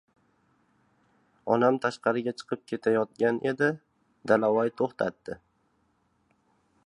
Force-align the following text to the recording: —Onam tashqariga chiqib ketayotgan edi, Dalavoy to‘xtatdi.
—Onam 1.55 1.77
tashqariga 1.83 2.33
chiqib 2.39 2.63
ketayotgan 2.71 3.37
edi, 3.51 3.69
Dalavoy 4.31 4.75
to‘xtatdi. 4.81 5.39